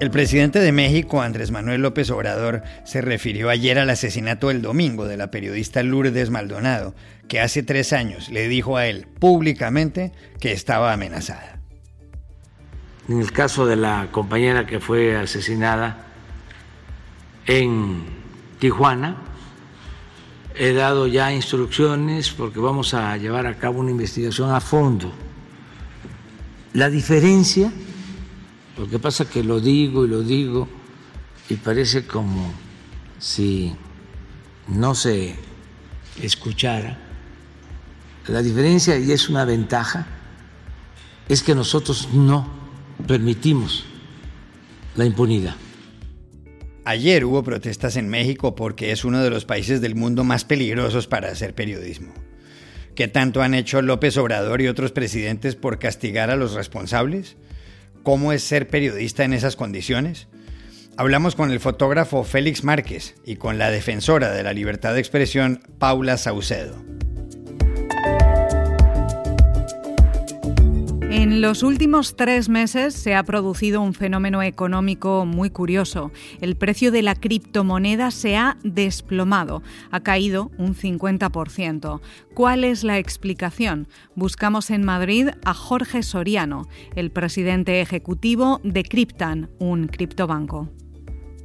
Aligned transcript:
El 0.00 0.12
presidente 0.12 0.60
de 0.60 0.70
México, 0.70 1.22
Andrés 1.22 1.50
Manuel 1.50 1.82
López 1.82 2.08
Obrador, 2.10 2.62
se 2.84 3.00
refirió 3.00 3.50
ayer 3.50 3.80
al 3.80 3.90
asesinato 3.90 4.46
del 4.46 4.62
domingo 4.62 5.06
de 5.06 5.16
la 5.16 5.32
periodista 5.32 5.82
Lourdes 5.82 6.30
Maldonado, 6.30 6.94
que 7.26 7.40
hace 7.40 7.64
tres 7.64 7.92
años 7.92 8.28
le 8.28 8.46
dijo 8.46 8.76
a 8.76 8.86
él 8.86 9.08
públicamente 9.18 10.12
que 10.38 10.52
estaba 10.52 10.92
amenazada. 10.92 11.58
En 13.08 13.18
el 13.18 13.32
caso 13.32 13.66
de 13.66 13.74
la 13.74 14.06
compañera 14.12 14.66
que 14.66 14.78
fue 14.78 15.16
asesinada 15.16 16.06
en 17.46 18.04
Tijuana, 18.60 19.16
he 20.54 20.74
dado 20.74 21.08
ya 21.08 21.32
instrucciones 21.32 22.30
porque 22.30 22.60
vamos 22.60 22.94
a 22.94 23.16
llevar 23.16 23.48
a 23.48 23.58
cabo 23.58 23.80
una 23.80 23.90
investigación 23.90 24.52
a 24.52 24.60
fondo. 24.60 25.12
La 26.72 26.88
diferencia 26.88 27.72
lo 28.78 28.88
que 28.88 28.98
pasa 28.98 29.24
es 29.24 29.30
que 29.30 29.42
lo 29.42 29.60
digo 29.60 30.04
y 30.04 30.08
lo 30.08 30.22
digo 30.22 30.68
y 31.48 31.54
parece 31.54 32.06
como 32.06 32.52
si 33.18 33.74
no 34.68 34.94
se 34.94 35.34
escuchara. 36.22 36.98
La 38.28 38.42
diferencia, 38.42 38.98
y 38.98 39.10
es 39.10 39.28
una 39.28 39.44
ventaja, 39.44 40.06
es 41.28 41.42
que 41.42 41.54
nosotros 41.54 42.10
no 42.12 42.46
permitimos 43.06 43.84
la 44.96 45.06
impunidad. 45.06 45.56
Ayer 46.84 47.24
hubo 47.24 47.42
protestas 47.42 47.96
en 47.96 48.08
México 48.08 48.54
porque 48.54 48.92
es 48.92 49.04
uno 49.04 49.22
de 49.22 49.30
los 49.30 49.44
países 49.44 49.80
del 49.80 49.94
mundo 49.94 50.24
más 50.24 50.44
peligrosos 50.44 51.06
para 51.06 51.30
hacer 51.30 51.54
periodismo. 51.54 52.14
¿Qué 52.94 53.08
tanto 53.08 53.42
han 53.42 53.54
hecho 53.54 53.82
López 53.82 54.16
Obrador 54.16 54.60
y 54.60 54.68
otros 54.68 54.92
presidentes 54.92 55.56
por 55.56 55.78
castigar 55.78 56.30
a 56.30 56.36
los 56.36 56.54
responsables? 56.54 57.36
Cómo 58.02 58.32
es 58.32 58.42
ser 58.42 58.68
periodista 58.68 59.24
en 59.24 59.32
esas 59.32 59.56
condiciones? 59.56 60.28
Hablamos 60.96 61.36
con 61.36 61.50
el 61.50 61.60
fotógrafo 61.60 62.24
Félix 62.24 62.64
Márquez 62.64 63.14
y 63.24 63.36
con 63.36 63.58
la 63.58 63.70
defensora 63.70 64.32
de 64.32 64.42
la 64.42 64.52
libertad 64.52 64.94
de 64.94 65.00
expresión 65.00 65.60
Paula 65.78 66.16
Saucedo. 66.16 66.87
En 71.18 71.40
los 71.40 71.64
últimos 71.64 72.14
tres 72.14 72.48
meses 72.48 72.94
se 72.94 73.16
ha 73.16 73.24
producido 73.24 73.80
un 73.80 73.92
fenómeno 73.92 74.40
económico 74.40 75.26
muy 75.26 75.50
curioso. 75.50 76.12
El 76.40 76.54
precio 76.54 76.92
de 76.92 77.02
la 77.02 77.16
criptomoneda 77.16 78.12
se 78.12 78.36
ha 78.36 78.56
desplomado, 78.62 79.64
ha 79.90 79.98
caído 79.98 80.52
un 80.58 80.76
50%. 80.76 82.00
¿Cuál 82.34 82.62
es 82.62 82.84
la 82.84 82.98
explicación? 82.98 83.88
Buscamos 84.14 84.70
en 84.70 84.84
Madrid 84.84 85.30
a 85.44 85.54
Jorge 85.54 86.04
Soriano, 86.04 86.68
el 86.94 87.10
presidente 87.10 87.80
ejecutivo 87.80 88.60
de 88.62 88.84
Cryptan, 88.84 89.50
un 89.58 89.88
criptobanco. 89.88 90.68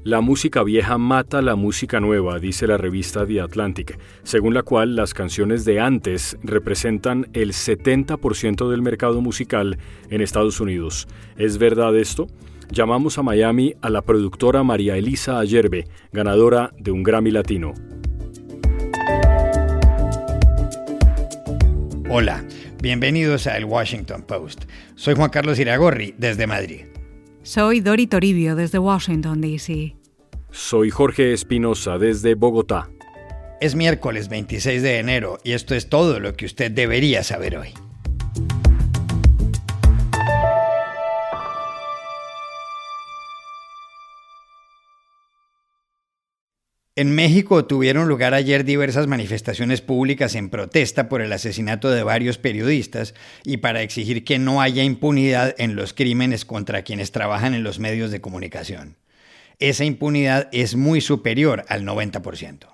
La 0.05 0.19
música 0.19 0.63
vieja 0.63 0.97
mata 0.97 1.41
la 1.41 1.55
música 1.55 2.01
nueva, 2.01 2.37
dice 2.37 2.67
la 2.67 2.75
revista 2.75 3.25
The 3.25 3.39
Atlantic, 3.39 3.97
según 4.23 4.53
la 4.53 4.61
cual 4.61 4.97
las 4.97 5.13
canciones 5.13 5.63
de 5.63 5.79
antes 5.79 6.37
representan 6.43 7.29
el 7.31 7.53
70% 7.53 8.69
del 8.69 8.81
mercado 8.81 9.21
musical 9.21 9.77
en 10.09 10.19
Estados 10.19 10.59
Unidos. 10.59 11.07
¿Es 11.37 11.57
verdad 11.57 11.97
esto? 11.97 12.27
Llamamos 12.69 13.17
a 13.17 13.23
Miami 13.23 13.75
a 13.81 13.89
la 13.89 14.01
productora 14.01 14.61
María 14.61 14.97
Elisa 14.97 15.39
Ayerbe, 15.39 15.87
ganadora 16.11 16.73
de 16.77 16.91
un 16.91 17.01
Grammy 17.03 17.31
Latino. 17.31 17.73
Hola, 22.09 22.43
bienvenidos 22.81 23.47
a 23.47 23.55
El 23.55 23.63
Washington 23.63 24.23
Post. 24.23 24.65
Soy 24.95 25.15
Juan 25.15 25.29
Carlos 25.29 25.59
Iragorri, 25.59 26.13
desde 26.17 26.45
Madrid. 26.45 26.92
Soy 27.43 27.81
Dori 27.81 28.07
Toribio 28.07 28.55
desde 28.55 28.79
Washington, 28.79 29.41
D.C. 29.41 29.97
Soy 30.49 30.89
Jorge 30.89 31.33
Espinosa 31.33 31.97
desde 31.97 32.35
Bogotá. 32.35 32.89
Es 33.59 33.75
miércoles 33.75 34.29
26 34.29 34.81
de 34.81 34.99
enero 34.99 35.37
y 35.43 35.51
esto 35.51 35.75
es 35.75 35.89
todo 35.89 36.21
lo 36.21 36.35
que 36.35 36.45
usted 36.45 36.71
debería 36.71 37.21
saber 37.21 37.57
hoy. 37.57 37.73
En 46.95 47.15
México 47.15 47.65
tuvieron 47.65 48.07
lugar 48.07 48.35
ayer 48.35 48.63
diversas 48.63 49.07
manifestaciones 49.07 49.81
públicas 49.81 50.35
en 50.35 50.51
protesta 50.51 51.09
por 51.09 51.21
el 51.21 51.33
asesinato 51.33 51.89
de 51.89 52.03
varios 52.03 52.37
periodistas 52.37 53.15
y 53.43 53.57
para 53.57 53.81
exigir 53.81 54.23
que 54.23 54.37
no 54.37 54.61
haya 54.61 54.83
impunidad 54.83 55.55
en 55.57 55.75
los 55.75 55.93
crímenes 55.93 56.45
contra 56.45 56.83
quienes 56.83 57.11
trabajan 57.11 57.55
en 57.55 57.63
los 57.63 57.79
medios 57.79 58.11
de 58.11 58.21
comunicación. 58.21 58.97
Esa 59.57 59.85
impunidad 59.85 60.49
es 60.51 60.75
muy 60.75 61.01
superior 61.01 61.65
al 61.67 61.83
90%. 61.83 62.72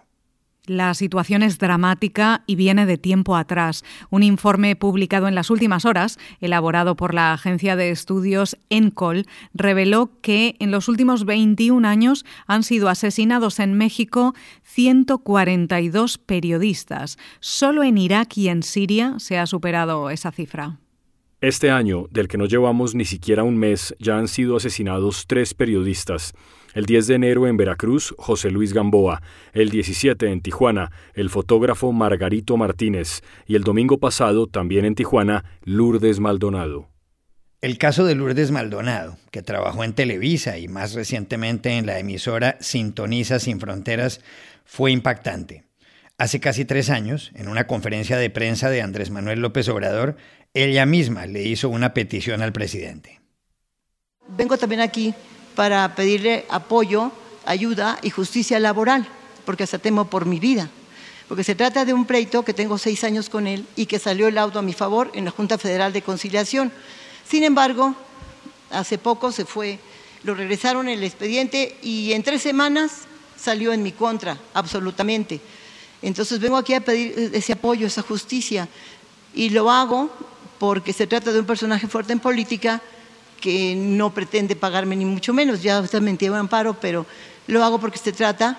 La 0.70 0.94
situación 0.94 1.42
es 1.42 1.58
dramática 1.58 2.44
y 2.46 2.54
viene 2.54 2.86
de 2.86 3.00
tiempo 3.00 3.36
atrás. 3.36 3.84
Un 4.12 4.22
informe 4.22 4.76
publicado 4.76 5.28
en 5.28 5.34
las 5.34 5.50
últimas 5.50 5.84
horas, 5.84 6.20
elaborado 6.42 6.96
por 6.96 7.16
la 7.16 7.34
agencia 7.34 7.76
de 7.76 7.90
estudios 7.90 8.56
ENCOL, 8.70 9.26
reveló 9.56 10.12
que 10.22 10.58
en 10.60 10.70
los 10.70 10.88
últimos 10.88 11.26
21 11.26 11.88
años 11.88 12.24
han 12.46 12.62
sido 12.62 12.88
asesinados 12.88 13.60
en 13.60 13.74
México 13.74 14.36
142 14.62 16.20
periodistas. 16.20 17.18
Solo 17.40 17.82
en 17.82 17.98
Irak 17.98 18.38
y 18.38 18.50
en 18.50 18.62
Siria 18.62 19.16
se 19.18 19.40
ha 19.40 19.48
superado 19.48 20.12
esa 20.12 20.32
cifra. 20.32 20.78
Este 21.42 21.72
año, 21.72 22.06
del 22.12 22.28
que 22.28 22.38
no 22.38 22.46
llevamos 22.46 22.94
ni 22.94 23.06
siquiera 23.06 23.42
un 23.42 23.58
mes, 23.58 23.96
ya 23.98 24.20
han 24.20 24.28
sido 24.28 24.58
asesinados 24.58 25.26
tres 25.26 25.56
periodistas. 25.56 26.36
El 26.74 26.86
10 26.86 27.08
de 27.08 27.16
enero 27.16 27.48
en 27.48 27.58
Veracruz, 27.58 28.14
José 28.18 28.52
Luis 28.52 28.74
Gamboa. 28.74 29.22
El 29.54 29.70
17 29.70 30.32
en 30.32 30.42
Tijuana, 30.42 30.92
el 31.16 31.30
fotógrafo 31.30 31.92
Margarito 31.92 32.58
Martínez. 32.58 33.22
Y 33.48 33.56
el 33.56 33.64
domingo 33.64 34.00
pasado, 34.00 34.46
también 34.46 34.86
en 34.86 34.96
Tijuana, 34.96 35.46
Lourdes 35.64 36.20
Maldonado. 36.20 36.88
El 37.62 37.78
caso 37.78 38.06
de 38.06 38.16
Lourdes 38.16 38.52
Maldonado, 38.52 39.18
que 39.32 39.42
trabajó 39.42 39.84
en 39.84 39.94
Televisa 39.94 40.58
y 40.60 40.68
más 40.68 40.94
recientemente 40.94 41.78
en 41.78 41.86
la 41.86 42.00
emisora 42.00 42.58
Sintoniza 42.62 43.40
Sin 43.40 43.60
Fronteras, 43.60 44.22
fue 44.64 44.92
impactante. 44.92 45.64
Hace 46.18 46.40
casi 46.40 46.66
tres 46.66 46.90
años, 46.90 47.32
en 47.34 47.48
una 47.48 47.66
conferencia 47.66 48.18
de 48.18 48.30
prensa 48.30 48.70
de 48.70 48.82
Andrés 48.82 49.10
Manuel 49.10 49.42
López 49.42 49.68
Obrador, 49.70 50.18
ella 50.54 50.86
misma 50.86 51.26
le 51.26 51.44
hizo 51.44 51.68
una 51.70 51.94
petición 51.94 52.42
al 52.42 52.54
presidente. 52.54 53.20
Vengo 54.38 54.58
también 54.58 54.82
aquí 54.82 55.14
para 55.60 55.94
pedirle 55.94 56.46
apoyo, 56.48 57.12
ayuda 57.46 58.00
y 58.02 58.12
justicia 58.12 58.62
laboral, 58.62 59.06
porque 59.44 59.64
hasta 59.64 59.78
temo 59.78 60.06
por 60.06 60.26
mi 60.26 60.40
vida. 60.40 60.70
Porque 61.28 61.44
se 61.44 61.54
trata 61.54 61.84
de 61.84 61.94
un 61.94 62.06
pleito 62.06 62.46
que 62.46 62.54
tengo 62.54 62.78
seis 62.78 63.04
años 63.04 63.28
con 63.28 63.46
él 63.46 63.66
y 63.76 63.86
que 63.86 64.00
salió 64.00 64.30
el 64.30 64.38
auto 64.38 64.60
a 64.60 64.62
mi 64.62 64.72
favor 64.72 65.12
en 65.14 65.26
la 65.26 65.32
Junta 65.32 65.58
Federal 65.58 65.92
de 65.92 66.02
Conciliación. 66.02 66.72
Sin 67.28 67.44
embargo, 67.44 67.94
hace 68.72 68.98
poco 68.98 69.34
se 69.34 69.44
fue, 69.44 69.80
lo 70.24 70.34
regresaron 70.34 70.88
el 70.88 71.04
expediente 71.04 71.76
y 71.82 72.14
en 72.14 72.24
tres 72.24 72.42
semanas 72.42 72.92
salió 73.36 73.74
en 73.74 73.84
mi 73.84 73.92
contra, 73.92 74.38
absolutamente. 74.54 75.42
Entonces 76.02 76.40
vengo 76.40 76.56
aquí 76.56 76.74
a 76.74 76.80
pedir 76.80 77.32
ese 77.34 77.52
apoyo, 77.52 77.86
esa 77.86 78.02
justicia, 78.02 78.70
y 79.34 79.50
lo 79.50 79.70
hago 79.70 80.10
porque 80.58 80.94
se 80.94 81.06
trata 81.06 81.34
de 81.34 81.40
un 81.42 81.46
personaje 81.46 81.90
fuerte 81.90 82.14
en 82.14 82.22
política 82.22 82.82
que 83.40 83.76
no 83.76 84.14
pretende 84.14 84.56
pagarme 84.56 84.96
ni 84.96 85.06
mucho 85.06 85.34
menos, 85.34 85.62
ya 85.62 85.82
me 86.02 86.10
entiende 86.12 86.38
amparo, 86.38 86.74
pero 86.80 87.06
lo 87.48 87.64
hago 87.64 87.80
porque 87.80 87.98
se 87.98 88.12
trata 88.12 88.58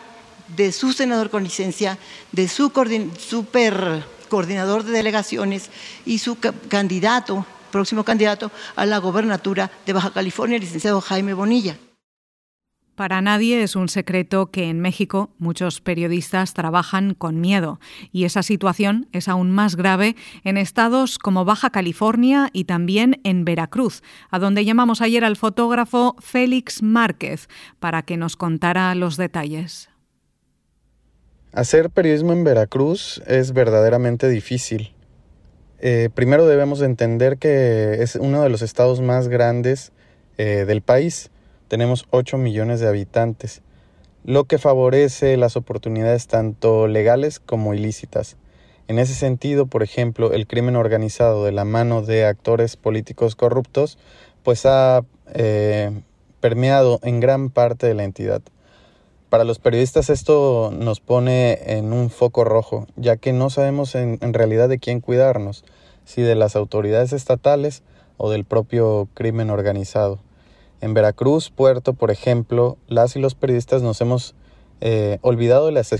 de 0.48 0.72
su 0.72 0.92
senador 0.92 1.30
con 1.30 1.44
licencia, 1.44 1.98
de 2.32 2.48
su 2.48 2.72
super 3.18 4.04
coordinador 4.28 4.84
de 4.84 4.92
delegaciones 4.92 5.70
y 6.06 6.18
su 6.18 6.38
candidato, 6.68 7.44
próximo 7.70 8.04
candidato 8.04 8.50
a 8.76 8.86
la 8.86 8.98
gobernatura 8.98 9.70
de 9.86 9.92
Baja 9.92 10.12
California, 10.12 10.56
el 10.56 10.62
licenciado 10.62 11.00
Jaime 11.00 11.34
Bonilla. 11.34 11.76
Para 13.00 13.22
nadie 13.22 13.62
es 13.62 13.76
un 13.76 13.88
secreto 13.88 14.50
que 14.50 14.68
en 14.68 14.78
México 14.78 15.30
muchos 15.38 15.80
periodistas 15.80 16.52
trabajan 16.52 17.14
con 17.14 17.40
miedo 17.40 17.80
y 18.12 18.26
esa 18.26 18.42
situación 18.42 19.08
es 19.12 19.26
aún 19.26 19.50
más 19.50 19.74
grave 19.74 20.16
en 20.44 20.58
estados 20.58 21.18
como 21.18 21.46
Baja 21.46 21.70
California 21.70 22.50
y 22.52 22.64
también 22.64 23.18
en 23.24 23.46
Veracruz, 23.46 24.02
a 24.30 24.38
donde 24.38 24.66
llamamos 24.66 25.00
ayer 25.00 25.24
al 25.24 25.36
fotógrafo 25.36 26.14
Félix 26.18 26.82
Márquez 26.82 27.48
para 27.78 28.02
que 28.02 28.18
nos 28.18 28.36
contara 28.36 28.94
los 28.94 29.16
detalles. 29.16 29.88
Hacer 31.54 31.88
periodismo 31.88 32.34
en 32.34 32.44
Veracruz 32.44 33.22
es 33.26 33.54
verdaderamente 33.54 34.28
difícil. 34.28 34.92
Eh, 35.78 36.10
primero 36.14 36.46
debemos 36.46 36.82
entender 36.82 37.38
que 37.38 38.02
es 38.02 38.16
uno 38.16 38.42
de 38.42 38.50
los 38.50 38.60
estados 38.60 39.00
más 39.00 39.28
grandes 39.28 39.90
eh, 40.36 40.66
del 40.66 40.82
país 40.82 41.30
tenemos 41.70 42.06
8 42.10 42.36
millones 42.36 42.80
de 42.80 42.88
habitantes, 42.88 43.62
lo 44.24 44.42
que 44.42 44.58
favorece 44.58 45.36
las 45.36 45.56
oportunidades 45.56 46.26
tanto 46.26 46.88
legales 46.88 47.38
como 47.38 47.74
ilícitas. 47.74 48.36
En 48.88 48.98
ese 48.98 49.14
sentido, 49.14 49.66
por 49.66 49.84
ejemplo, 49.84 50.32
el 50.32 50.48
crimen 50.48 50.74
organizado 50.74 51.44
de 51.44 51.52
la 51.52 51.64
mano 51.64 52.02
de 52.02 52.24
actores 52.24 52.76
políticos 52.76 53.36
corruptos, 53.36 53.98
pues 54.42 54.66
ha 54.66 55.04
eh, 55.32 55.92
permeado 56.40 56.98
en 57.04 57.20
gran 57.20 57.50
parte 57.50 57.86
de 57.86 57.94
la 57.94 58.02
entidad. 58.02 58.42
Para 59.28 59.44
los 59.44 59.60
periodistas 59.60 60.10
esto 60.10 60.72
nos 60.76 60.98
pone 60.98 61.76
en 61.78 61.92
un 61.92 62.10
foco 62.10 62.42
rojo, 62.42 62.88
ya 62.96 63.16
que 63.16 63.32
no 63.32 63.48
sabemos 63.48 63.94
en, 63.94 64.18
realidad 64.34 64.68
de 64.68 64.80
quién 64.80 65.00
cuidarnos, 65.00 65.64
si 66.04 66.20
de 66.22 66.34
las 66.34 66.56
autoridades 66.56 67.12
estatales 67.12 67.84
o 68.16 68.28
del 68.28 68.44
propio 68.44 69.06
crimen 69.14 69.50
organizado. 69.50 70.18
En 70.80 70.94
Veracruz, 70.94 71.50
Puerto, 71.50 71.92
por 71.92 72.10
ejemplo, 72.10 72.78
las 72.88 73.16
y 73.16 73.20
los 73.20 73.34
periodistas 73.34 73.82
nos 73.82 74.00
hemos 74.00 74.34
eh, 74.80 75.18
olvidado 75.22 75.70
las, 75.70 75.94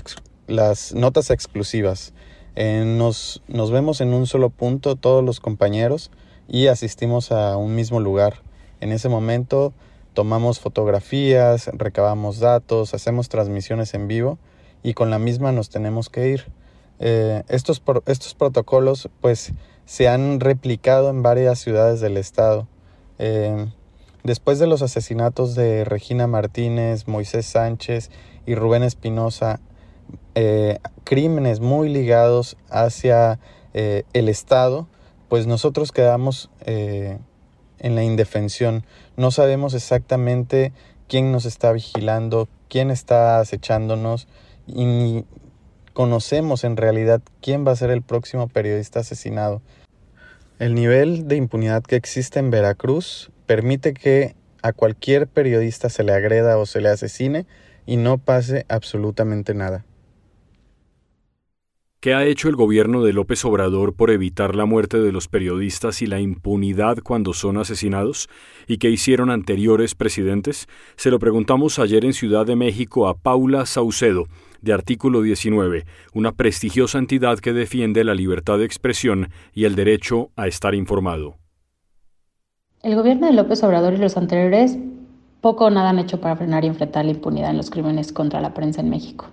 las 0.47 0.93
notas 0.93 1.29
exclusivas. 1.29 2.13
Nos, 2.55 3.41
nos 3.47 3.71
vemos 3.71 4.01
en 4.01 4.13
un 4.13 4.27
solo 4.27 4.49
punto 4.49 4.97
todos 4.97 5.23
los 5.23 5.39
compañeros 5.39 6.11
y 6.49 6.67
asistimos 6.67 7.31
a 7.31 7.55
un 7.55 7.75
mismo 7.75 7.99
lugar. 7.99 8.41
En 8.81 8.91
ese 8.91 9.07
momento 9.07 9.73
tomamos 10.13 10.59
fotografías, 10.59 11.69
recabamos 11.73 12.39
datos, 12.39 12.93
hacemos 12.93 13.29
transmisiones 13.29 13.93
en 13.93 14.07
vivo 14.07 14.37
y 14.83 14.93
con 14.93 15.09
la 15.09 15.19
misma 15.19 15.51
nos 15.51 15.69
tenemos 15.69 16.09
que 16.09 16.29
ir. 16.29 16.45
Eh, 16.99 17.43
estos, 17.47 17.81
estos 18.05 18.33
protocolos 18.35 19.09
pues 19.21 19.53
se 19.85 20.07
han 20.07 20.39
replicado 20.39 21.09
en 21.09 21.23
varias 21.23 21.59
ciudades 21.59 22.01
del 22.01 22.17
estado. 22.17 22.67
Eh, 23.17 23.67
después 24.23 24.59
de 24.59 24.67
los 24.67 24.81
asesinatos 24.81 25.55
de 25.55 25.83
Regina 25.85 26.27
Martínez, 26.27 27.07
Moisés 27.07 27.45
Sánchez 27.45 28.11
y 28.45 28.55
Rubén 28.55 28.83
Espinosa, 28.83 29.59
eh, 30.35 30.79
crímenes 31.03 31.59
muy 31.59 31.89
ligados 31.89 32.57
hacia 32.69 33.39
el 33.73 34.27
Estado, 34.27 34.89
pues 35.29 35.47
nosotros 35.47 35.93
quedamos 35.93 36.49
en 36.65 37.95
la 37.95 38.03
indefensión. 38.03 38.83
No 39.15 39.31
sabemos 39.31 39.73
exactamente 39.73 40.73
quién 41.07 41.31
nos 41.31 41.45
está 41.45 41.71
vigilando, 41.71 42.47
quién 42.69 42.91
está 42.91 43.39
acechándonos 43.39 44.27
y 44.67 44.85
ni 44.85 45.25
conocemos 45.93 46.63
en 46.63 46.77
realidad 46.77 47.21
quién 47.41 47.67
va 47.67 47.71
a 47.71 47.75
ser 47.75 47.89
el 47.89 48.01
próximo 48.01 48.47
periodista 48.47 49.01
asesinado. 49.01 49.61
El 50.59 50.75
nivel 50.75 51.27
de 51.27 51.35
impunidad 51.35 51.83
que 51.83 51.95
existe 51.95 52.39
en 52.39 52.51
Veracruz 52.51 53.31
permite 53.51 53.93
que 53.93 54.33
a 54.61 54.71
cualquier 54.71 55.27
periodista 55.27 55.89
se 55.89 56.05
le 56.05 56.13
agreda 56.13 56.57
o 56.57 56.65
se 56.65 56.79
le 56.79 56.87
asesine 56.87 57.45
y 57.85 57.97
no 57.97 58.17
pase 58.17 58.65
absolutamente 58.69 59.53
nada. 59.53 59.83
¿Qué 61.99 62.13
ha 62.13 62.23
hecho 62.23 62.47
el 62.47 62.55
gobierno 62.55 63.03
de 63.03 63.11
López 63.11 63.43
Obrador 63.43 63.93
por 63.93 64.09
evitar 64.09 64.55
la 64.55 64.63
muerte 64.63 65.01
de 65.01 65.11
los 65.11 65.27
periodistas 65.27 66.01
y 66.01 66.05
la 66.05 66.21
impunidad 66.21 66.99
cuando 67.03 67.33
son 67.33 67.57
asesinados? 67.57 68.29
¿Y 68.67 68.77
qué 68.77 68.89
hicieron 68.89 69.29
anteriores 69.29 69.95
presidentes? 69.95 70.69
Se 70.95 71.11
lo 71.11 71.19
preguntamos 71.19 71.77
ayer 71.77 72.05
en 72.05 72.13
Ciudad 72.13 72.45
de 72.45 72.55
México 72.55 73.09
a 73.09 73.17
Paula 73.17 73.65
Saucedo, 73.65 74.27
de 74.61 74.71
Artículo 74.71 75.21
19, 75.21 75.83
una 76.13 76.31
prestigiosa 76.31 76.99
entidad 76.99 77.39
que 77.39 77.51
defiende 77.51 78.05
la 78.05 78.15
libertad 78.15 78.59
de 78.59 78.65
expresión 78.65 79.29
y 79.53 79.65
el 79.65 79.75
derecho 79.75 80.31
a 80.37 80.47
estar 80.47 80.73
informado. 80.73 81.35
El 82.83 82.95
gobierno 82.95 83.27
de 83.27 83.33
López 83.33 83.63
Obrador 83.63 83.93
y 83.93 83.97
los 83.97 84.17
anteriores 84.17 84.77
poco 85.41 85.65
o 85.65 85.69
nada 85.69 85.89
han 85.89 85.99
hecho 85.99 86.21
para 86.21 86.35
frenar 86.35 86.63
y 86.63 86.67
enfrentar 86.67 87.05
la 87.05 87.11
impunidad 87.11 87.51
en 87.51 87.57
los 87.57 87.69
crímenes 87.69 88.11
contra 88.11 88.41
la 88.41 88.53
prensa 88.53 88.81
en 88.81 88.89
México 88.89 89.27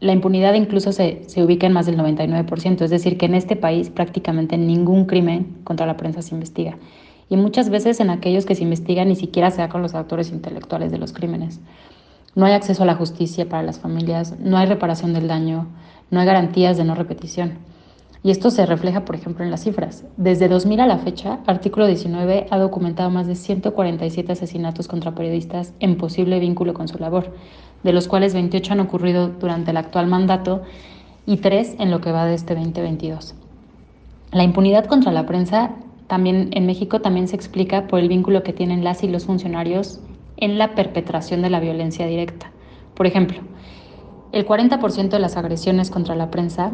la 0.00 0.12
impunidad 0.12 0.54
incluso 0.54 0.92
se, 0.92 1.26
ubica 1.36 1.66
en 1.66 1.72
más 1.72 1.86
del 1.86 1.98
99%, 1.98 2.82
es 2.82 2.90
decir, 2.90 3.18
que 3.18 3.26
en 3.26 3.34
este 3.34 3.56
país 3.56 3.90
prácticamente 3.90 4.56
ningún 4.56 5.06
crimen 5.06 5.56
contra 5.64 5.86
la 5.86 5.96
prensa 5.96 6.22
se 6.22 6.34
investiga. 6.34 6.76
Y 7.28 7.36
muchas 7.36 7.68
veces 7.68 8.00
en 8.00 8.10
aquellos 8.10 8.46
que 8.46 8.54
se 8.54 8.62
investigan 8.62 9.08
ni 9.08 9.16
siquiera 9.16 9.50
se 9.50 9.58
da 9.58 9.68
con 9.68 9.82
los 9.82 9.94
autores 9.94 10.30
intelectuales 10.30 10.92
de 10.92 10.98
los 10.98 11.12
crímenes. 11.12 11.60
No 12.34 12.46
hay 12.46 12.52
acceso 12.52 12.84
a 12.84 12.86
la 12.86 12.94
justicia 12.94 13.48
para 13.48 13.64
las 13.64 13.80
familias, 13.80 14.38
no 14.38 14.56
hay 14.56 14.66
reparación 14.66 15.12
del 15.12 15.28
daño, 15.28 15.66
no 16.10 16.20
hay 16.20 16.26
garantías 16.26 16.76
de 16.76 16.84
no 16.84 16.94
repetición. 16.94 17.58
Y 18.22 18.30
esto 18.30 18.50
se 18.50 18.66
refleja, 18.66 19.04
por 19.04 19.14
ejemplo, 19.14 19.44
en 19.44 19.50
las 19.50 19.62
cifras. 19.62 20.04
Desde 20.16 20.48
2000 20.48 20.80
a 20.80 20.86
la 20.86 20.98
fecha, 20.98 21.38
Artículo 21.46 21.86
19 21.86 22.48
ha 22.50 22.58
documentado 22.58 23.10
más 23.10 23.26
de 23.26 23.36
147 23.36 24.32
asesinatos 24.32 24.88
contra 24.88 25.14
periodistas 25.14 25.72
en 25.78 25.96
posible 25.96 26.40
vínculo 26.40 26.74
con 26.74 26.88
su 26.88 26.98
labor, 26.98 27.32
de 27.84 27.92
los 27.92 28.08
cuales 28.08 28.34
28 28.34 28.72
han 28.72 28.80
ocurrido 28.80 29.28
durante 29.28 29.70
el 29.70 29.76
actual 29.76 30.08
mandato 30.08 30.62
y 31.26 31.36
3 31.36 31.76
en 31.78 31.90
lo 31.90 32.00
que 32.00 32.10
va 32.10 32.26
de 32.26 32.34
este 32.34 32.54
2022. 32.54 33.34
La 34.32 34.42
impunidad 34.42 34.86
contra 34.86 35.12
la 35.12 35.24
prensa 35.24 35.76
también 36.08 36.48
en 36.52 36.66
México 36.66 37.00
también 37.00 37.28
se 37.28 37.36
explica 37.36 37.86
por 37.86 38.00
el 38.00 38.08
vínculo 38.08 38.42
que 38.42 38.52
tienen 38.52 38.82
las 38.82 39.04
y 39.04 39.08
los 39.08 39.26
funcionarios 39.26 40.00
en 40.38 40.58
la 40.58 40.74
perpetración 40.74 41.42
de 41.42 41.50
la 41.50 41.60
violencia 41.60 42.06
directa. 42.06 42.50
Por 42.94 43.06
ejemplo, 43.06 43.38
el 44.32 44.46
40% 44.46 45.10
de 45.10 45.18
las 45.18 45.36
agresiones 45.36 45.90
contra 45.90 46.14
la 46.14 46.30
prensa 46.30 46.72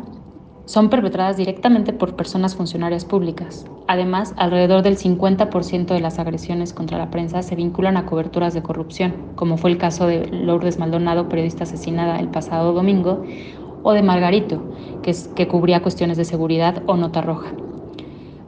son 0.66 0.88
perpetradas 0.88 1.36
directamente 1.36 1.92
por 1.92 2.16
personas 2.16 2.54
funcionarias 2.56 3.04
públicas. 3.04 3.66
Además, 3.86 4.34
alrededor 4.36 4.82
del 4.82 4.96
50% 4.96 5.86
de 5.86 6.00
las 6.00 6.18
agresiones 6.18 6.72
contra 6.72 6.98
la 6.98 7.10
prensa 7.10 7.42
se 7.42 7.54
vinculan 7.54 7.96
a 7.96 8.06
coberturas 8.06 8.54
de 8.54 8.62
corrupción, 8.62 9.14
como 9.34 9.58
fue 9.58 9.70
el 9.70 9.78
caso 9.78 10.06
de 10.06 10.26
Lourdes 10.26 10.78
Maldonado, 10.78 11.28
periodista 11.28 11.64
asesinada 11.64 12.18
el 12.18 12.28
pasado 12.28 12.72
domingo, 12.72 13.24
o 13.82 13.92
de 13.92 14.02
Margarito, 14.02 14.62
que, 15.02 15.48
cubría 15.48 15.82
cuestiones 15.82 16.16
de 16.16 16.24
seguridad 16.24 16.82
o 16.86 16.96
nota 16.96 17.20
roja. 17.20 17.52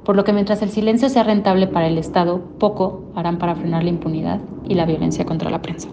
Por 0.05 0.17
lo 0.17 0.25
que 0.25 0.33
mientras 0.33 0.63
el 0.63 0.71
silencio 0.71 1.11
sea 1.11 1.25
rentable 1.25 1.67
para 1.67 1.89
el 1.89 1.99
Estado, 1.99 2.41
poco 2.59 3.11
harán 3.15 3.39
para 3.39 3.55
frenar 3.55 3.85
la 3.85 3.91
impunidad 3.91 4.41
y 4.67 4.75
la 4.75 4.87
violencia 4.87 5.27
contra 5.27 5.51
la 5.51 5.61
prensa. 5.61 5.89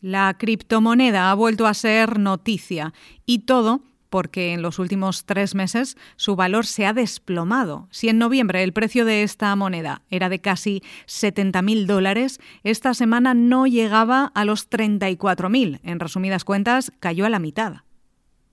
La 0.00 0.34
criptomoneda 0.38 1.30
ha 1.30 1.34
vuelto 1.34 1.66
a 1.66 1.74
ser 1.74 2.20
noticia 2.20 2.94
y 3.26 3.40
todo 3.40 3.82
porque 4.10 4.52
en 4.52 4.62
los 4.62 4.78
últimos 4.78 5.24
tres 5.24 5.54
meses 5.54 5.96
su 6.16 6.36
valor 6.36 6.66
se 6.66 6.86
ha 6.86 6.92
desplomado. 6.92 7.88
Si 7.90 8.08
en 8.08 8.18
noviembre 8.18 8.62
el 8.62 8.72
precio 8.72 9.04
de 9.04 9.22
esta 9.22 9.54
moneda 9.56 10.02
era 10.08 10.28
de 10.28 10.38
casi 10.38 10.82
70.000 11.06 11.86
dólares, 11.86 12.40
esta 12.62 12.94
semana 12.94 13.34
no 13.34 13.66
llegaba 13.66 14.30
a 14.34 14.44
los 14.44 14.70
34.000. 14.70 15.80
En 15.82 16.00
resumidas 16.00 16.44
cuentas, 16.44 16.92
cayó 17.00 17.26
a 17.26 17.30
la 17.30 17.38
mitad. 17.38 17.78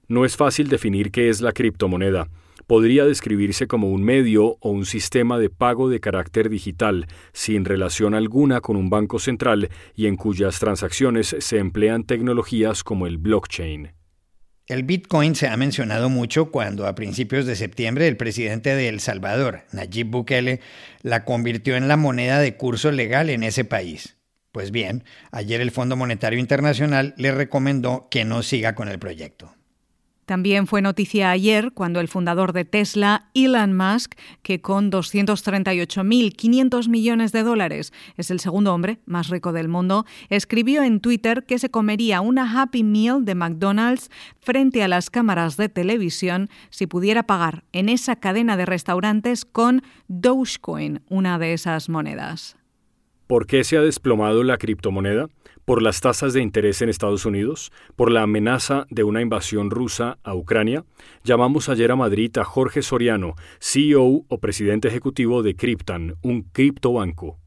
No 0.07 0.25
es 0.25 0.35
fácil 0.35 0.67
definir 0.67 1.11
qué 1.11 1.29
es 1.29 1.41
la 1.41 1.51
criptomoneda 1.51 2.27
podría 2.67 3.05
describirse 3.05 3.67
como 3.67 3.89
un 3.89 4.03
medio 4.03 4.57
o 4.60 4.69
un 4.69 4.86
sistema 4.86 5.39
de 5.39 5.50
pago 5.50 5.89
de 5.89 6.00
carácter 6.00 6.50
digital, 6.50 7.07
sin 7.34 7.65
relación 7.65 8.13
alguna 8.13 8.62
con 8.62 8.75
un 8.75 8.89
banco 8.89 9.19
central 9.19 9.69
y 9.95 10.07
en 10.07 10.15
cuyas 10.15 10.60
transacciones 10.60 11.36
se 11.39 11.57
emplean 11.57 12.03
tecnologías 12.03 12.84
como 12.84 13.07
el 13.07 13.17
blockchain. 13.17 13.91
El 14.67 14.81
Bitcoin 14.81 15.36
se 15.36 15.48
ha 15.48 15.57
mencionado 15.57 16.10
mucho 16.10 16.50
cuando 16.50 16.88
a 16.88 16.95
principios 16.95 17.45
de 17.45 17.55
septiembre 17.55 18.07
el 18.07 18.17
presidente 18.17 18.75
de 18.75 18.88
El 18.88 19.00
Salvador, 19.00 19.62
Nayib 19.72 20.07
Bukele, 20.07 20.60
la 21.03 21.24
convirtió 21.24 21.75
en 21.75 21.88
la 21.88 21.98
moneda 21.98 22.39
de 22.39 22.57
curso 22.57 22.91
legal 22.91 23.29
en 23.29 23.43
ese 23.43 23.63
país. 23.63 24.17
Pues 24.51 24.72
bien, 24.72 25.03
ayer 25.31 25.62
el 25.62 25.69
Fondo 25.69 25.95
Monetario 25.95 26.39
Internacional 26.39 27.13
le 27.17 27.31
recomendó 27.31 28.07
que 28.10 28.25
no 28.25 28.41
siga 28.41 28.74
con 28.74 28.88
el 28.88 28.98
proyecto. 28.98 29.53
También 30.25 30.65
fue 30.65 30.82
noticia 30.82 31.29
ayer 31.29 31.72
cuando 31.72 32.00
el 32.00 32.08
fundador 32.08 32.51
de 32.51 32.65
Tesla, 32.65 33.29
Elon 33.36 33.77
Musk, 33.77 34.15
que 34.41 34.60
con 34.60 34.91
238.500 34.91 36.89
millones 36.89 37.32
de 37.32 37.44
dólares 37.44 37.94
es 38.17 38.32
el 38.32 38.39
segundo 38.39 38.74
hombre 38.74 39.00
más 39.05 39.29
rico 39.29 39.51
del 39.51 39.67
mundo, 39.67 40.05
escribió 40.29 40.82
en 40.82 41.00
Twitter 41.00 41.46
que 41.46 41.60
se 41.60 41.70
comería 41.70 42.22
una 42.22 42.60
Happy 42.60 42.84
Meal 42.84 43.24
de 43.24 43.36
McDonald's 43.36 44.10
frente 44.39 44.82
a 44.84 44.88
las 44.88 45.12
cámaras 45.12 45.58
de 45.58 45.70
televisión 45.70 46.50
si 46.72 46.88
pudiera 46.88 47.24
pagar 47.24 47.63
en 47.72 47.88
esa 47.88 48.15
cadena 48.15 48.58
de 48.58 48.65
restaurantes 48.65 49.46
con 49.46 49.84
Dogecoin, 50.08 51.01
una 51.08 51.38
de 51.38 51.53
esas 51.53 51.88
monedas. 51.88 52.58
¿Por 53.27 53.48
qué 53.48 53.63
se 53.63 53.77
ha 53.77 53.82
desplomado 53.82 54.44
la 54.44 54.58
criptomoneda? 54.58 55.27
por 55.65 55.82
las 55.82 56.00
tasas 56.00 56.34
de 56.34 56.41
interés 56.41 56.82
en 56.82 56.89
Estados 56.89 57.25
Unidos, 57.25 57.72
por 57.96 58.12
la 58.12 58.22
amenaza 58.22 58.86
de 58.89 59.03
una 59.03 59.22
invasión 59.22 59.72
rusa 59.72 60.20
a 60.24 60.36
Ucrania, 60.36 60.86
llamamos 61.24 61.70
ayer 61.70 61.91
a 61.91 61.96
Madrid 61.96 62.38
a 62.38 62.44
Jorge 62.44 62.84
Soriano, 62.84 63.34
CEO 63.60 64.25
o 64.27 64.38
presidente 64.39 64.88
ejecutivo 64.88 65.41
de 65.41 65.55
Cryptan, 65.55 66.15
un 66.22 66.44
criptobanco. 66.44 67.39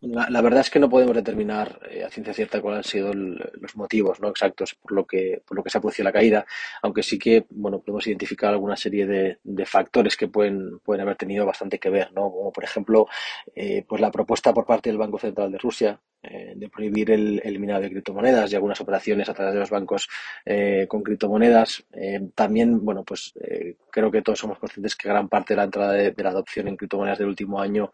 La, 0.00 0.40
verdad 0.40 0.60
es 0.60 0.70
que 0.70 0.78
no 0.78 0.88
podemos 0.88 1.16
determinar 1.16 1.80
eh, 1.90 2.04
a 2.04 2.10
ciencia 2.10 2.32
cierta 2.32 2.60
cuáles 2.60 2.78
han 2.78 2.84
sido 2.84 3.12
los 3.12 3.74
motivos 3.74 4.20
no 4.20 4.28
exactos 4.28 4.74
por 4.74 4.92
lo 4.92 5.04
que 5.04 5.42
por 5.44 5.56
lo 5.56 5.64
que 5.64 5.70
se 5.70 5.78
ha 5.78 5.80
producido 5.80 6.04
la 6.04 6.12
caída, 6.12 6.46
aunque 6.82 7.02
sí 7.02 7.18
que 7.18 7.46
bueno 7.50 7.80
podemos 7.80 8.06
identificar 8.06 8.50
alguna 8.50 8.76
serie 8.76 9.06
de, 9.06 9.38
de 9.42 9.66
factores 9.66 10.16
que 10.16 10.28
pueden 10.28 10.78
pueden 10.84 11.02
haber 11.02 11.16
tenido 11.16 11.44
bastante 11.44 11.80
que 11.80 11.90
ver, 11.90 12.12
no 12.12 12.30
como 12.30 12.52
por 12.52 12.62
ejemplo 12.62 13.08
eh, 13.56 13.84
pues 13.88 14.00
la 14.00 14.12
propuesta 14.12 14.54
por 14.54 14.66
parte 14.66 14.88
del 14.88 14.98
Banco 14.98 15.18
Central 15.18 15.50
de 15.50 15.58
Rusia 15.58 16.00
eh, 16.22 16.52
de 16.54 16.68
prohibir 16.68 17.10
el, 17.10 17.40
el, 17.42 17.58
minado 17.58 17.80
de 17.80 17.90
criptomonedas 17.90 18.52
y 18.52 18.54
algunas 18.54 18.80
operaciones 18.80 19.28
a 19.28 19.34
través 19.34 19.54
de 19.54 19.60
los 19.60 19.70
bancos 19.70 20.08
eh, 20.44 20.86
con 20.88 21.02
criptomonedas. 21.02 21.84
También, 22.34 22.84
bueno, 22.84 23.04
pues 23.04 23.34
creo 23.90 24.10
que 24.10 24.22
todos 24.22 24.38
somos 24.38 24.58
conscientes 24.58 24.96
que 24.96 25.08
gran 25.08 25.28
parte 25.28 25.54
de 25.54 25.58
la 25.58 25.64
entrada 25.64 25.92
de, 25.92 26.14
la 26.16 26.30
adopción 26.30 26.68
en 26.68 26.76
criptomonedas 26.76 27.18
del 27.18 27.28
último 27.28 27.60
año 27.60 27.92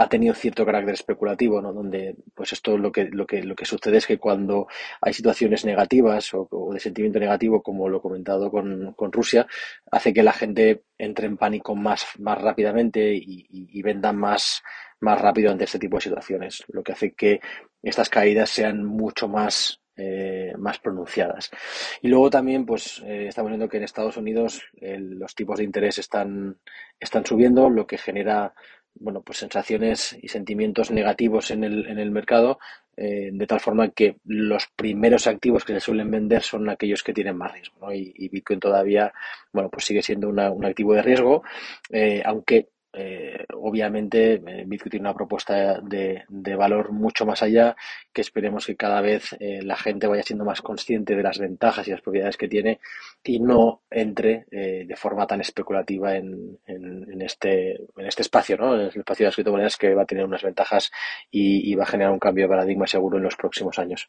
ha 0.00 0.08
tenido 0.08 0.32
cierto 0.32 0.64
carácter 0.64 0.94
especulativo, 0.94 1.60
¿no? 1.60 1.72
Donde, 1.72 2.16
pues 2.32 2.52
esto 2.52 2.78
lo 2.78 2.92
que, 2.92 3.06
lo 3.06 3.26
que, 3.26 3.42
lo 3.42 3.56
que 3.56 3.64
sucede 3.64 3.96
es 3.96 4.06
que 4.06 4.18
cuando 4.18 4.68
hay 5.00 5.12
situaciones 5.12 5.64
negativas 5.64 6.32
o, 6.34 6.48
de 6.72 6.78
sentimiento 6.78 7.18
negativo, 7.18 7.62
como 7.62 7.88
lo 7.88 7.98
he 7.98 8.00
comentado 8.00 8.48
con, 8.48 8.92
con, 8.92 9.10
Rusia, 9.10 9.48
hace 9.90 10.14
que 10.14 10.22
la 10.22 10.32
gente 10.32 10.84
entre 10.98 11.26
en 11.26 11.36
pánico 11.36 11.74
más, 11.74 12.06
más 12.20 12.40
rápidamente 12.40 13.12
y, 13.12 13.48
y, 13.50 13.82
venda 13.82 14.12
más, 14.12 14.62
más 15.00 15.20
rápido 15.20 15.50
ante 15.50 15.64
este 15.64 15.80
tipo 15.80 15.96
de 15.96 16.02
situaciones, 16.02 16.62
lo 16.68 16.84
que 16.84 16.92
hace 16.92 17.14
que 17.14 17.40
estas 17.82 18.08
caídas 18.08 18.50
sean 18.50 18.84
mucho 18.84 19.26
más 19.26 19.80
eh, 20.00 20.52
más 20.56 20.78
pronunciadas. 20.78 21.50
Y 22.02 22.06
luego 22.06 22.30
también, 22.30 22.64
pues, 22.64 23.02
eh, 23.04 23.26
estamos 23.26 23.50
viendo 23.50 23.68
que 23.68 23.78
en 23.78 23.82
Estados 23.82 24.16
Unidos 24.16 24.62
los 24.80 25.34
tipos 25.34 25.58
de 25.58 25.64
interés 25.64 25.98
están, 25.98 26.56
están 27.00 27.26
subiendo, 27.26 27.68
lo 27.68 27.84
que 27.84 27.98
genera, 27.98 28.54
bueno, 29.00 29.22
pues 29.22 29.38
sensaciones 29.38 30.16
y 30.20 30.28
sentimientos 30.28 30.90
negativos 30.90 31.50
en 31.50 31.64
el, 31.64 31.86
en 31.86 31.98
el 31.98 32.10
mercado, 32.10 32.58
eh, 32.96 33.30
de 33.32 33.46
tal 33.46 33.60
forma 33.60 33.90
que 33.90 34.16
los 34.24 34.66
primeros 34.74 35.26
activos 35.26 35.64
que 35.64 35.74
se 35.74 35.80
suelen 35.80 36.10
vender 36.10 36.42
son 36.42 36.68
aquellos 36.68 37.02
que 37.02 37.12
tienen 37.12 37.36
más 37.36 37.52
riesgo, 37.52 37.78
¿no? 37.80 37.92
y, 37.92 38.28
Bitcoin 38.28 38.60
todavía, 38.60 39.12
bueno, 39.52 39.68
pues 39.70 39.84
sigue 39.84 40.02
siendo 40.02 40.28
un 40.28 40.64
activo 40.64 40.94
de 40.94 41.02
riesgo, 41.02 41.42
aunque 42.24 42.68
eh, 42.92 43.44
obviamente 43.54 44.34
eh, 44.34 44.64
Bitcoin 44.66 44.90
tiene 44.90 45.08
una 45.08 45.14
propuesta 45.14 45.80
de, 45.80 46.24
valor 46.56 46.90
mucho 46.92 47.26
más 47.26 47.42
allá 47.42 47.76
que 48.12 48.22
esperemos 48.22 48.66
que 48.66 48.76
cada 48.76 49.00
vez 49.02 49.36
eh, 49.40 49.60
la 49.62 49.76
gente 49.76 50.06
vaya 50.06 50.22
siendo 50.22 50.44
más 50.44 50.62
consciente 50.62 51.14
de 51.14 51.22
las 51.22 51.38
ventajas 51.38 51.86
y 51.86 51.90
las 51.90 52.00
propiedades 52.00 52.36
que 52.36 52.48
tiene 52.48 52.80
y 53.22 53.40
no 53.40 53.82
entre 53.90 54.46
de 54.50 54.96
forma 54.96 55.26
tan 55.26 55.40
especulativa 55.42 56.16
en, 56.16 56.58
este, 57.20 57.72
en 57.74 58.06
este 58.06 58.22
espacio, 58.22 58.56
¿no? 58.56 58.74
en 58.74 58.80
el 58.80 58.86
espacio 58.88 59.24
de 59.24 59.28
las 59.28 59.34
criptomonedas 59.34 59.76
que 59.76 59.94
va 59.94 60.02
a 60.02 60.06
tener 60.06 60.24
unas 60.24 60.42
ventajas 60.42 60.90
y 61.30 61.74
va 61.74 61.84
a 61.84 61.86
generar 61.86 62.12
un 62.12 62.18
cambio 62.18 62.44
de 62.44 62.48
paradigma 62.48 62.86
seguro 62.86 63.18
en 63.18 63.24
los 63.24 63.36
próximos 63.36 63.78
años. 63.78 64.08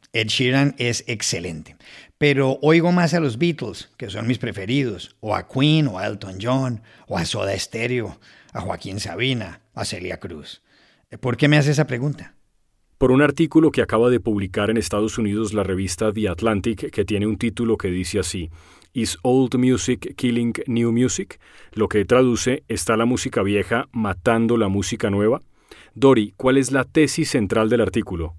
Ed 0.13 0.27
Sheeran 0.27 0.75
es 0.77 1.05
excelente. 1.07 1.77
Pero 2.17 2.59
oigo 2.61 2.91
más 2.91 3.13
a 3.13 3.19
los 3.19 3.37
Beatles, 3.37 3.89
que 3.97 4.09
son 4.09 4.27
mis 4.27 4.37
preferidos, 4.37 5.15
o 5.21 5.35
a 5.35 5.47
Queen, 5.47 5.87
o 5.87 5.97
a 5.97 6.05
Elton 6.05 6.37
John, 6.41 6.81
o 7.07 7.17
a 7.17 7.25
Soda 7.25 7.57
Stereo, 7.57 8.19
a 8.53 8.61
Joaquín 8.61 8.99
Sabina, 8.99 9.61
a 9.73 9.85
Celia 9.85 10.19
Cruz. 10.19 10.61
¿Por 11.21 11.37
qué 11.37 11.47
me 11.47 11.57
hace 11.57 11.71
esa 11.71 11.87
pregunta? 11.87 12.35
Por 12.97 13.11
un 13.11 13.21
artículo 13.21 13.71
que 13.71 13.81
acaba 13.81 14.09
de 14.09 14.19
publicar 14.19 14.69
en 14.69 14.77
Estados 14.77 15.17
Unidos 15.17 15.53
la 15.53 15.63
revista 15.63 16.13
The 16.13 16.29
Atlantic, 16.29 16.91
que 16.91 17.05
tiene 17.05 17.25
un 17.25 17.37
título 17.37 17.77
que 17.77 17.89
dice 17.89 18.19
así: 18.19 18.51
Is 18.93 19.17
Old 19.23 19.55
Music 19.55 20.13
Killing 20.15 20.53
New 20.67 20.91
Music? 20.91 21.39
Lo 21.71 21.87
que 21.87 22.05
traduce: 22.05 22.63
¿Está 22.67 22.97
la 22.97 23.05
música 23.05 23.41
vieja 23.41 23.87
matando 23.91 24.57
la 24.57 24.67
música 24.67 25.09
nueva? 25.09 25.41
Dori, 25.95 26.33
¿cuál 26.37 26.57
es 26.57 26.71
la 26.71 26.83
tesis 26.83 27.29
central 27.29 27.69
del 27.69 27.81
artículo? 27.81 28.35